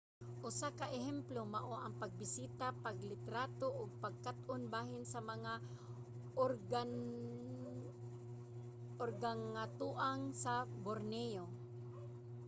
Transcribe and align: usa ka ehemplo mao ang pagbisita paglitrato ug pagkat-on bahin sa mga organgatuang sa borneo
usa 0.49 0.67
ka 0.79 0.87
ehemplo 0.99 1.39
mao 1.53 1.73
ang 1.79 1.93
pagbisita 2.01 2.65
paglitrato 2.85 3.67
ug 3.81 3.89
pagkat-on 4.03 4.61
bahin 4.73 5.03
sa 5.13 5.19
mga 5.31 5.53
organgatuang 9.11 10.21
sa 10.43 10.53
borneo 10.83 11.45